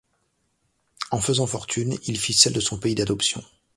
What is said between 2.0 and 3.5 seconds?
il fit celle de son pays d'adoption.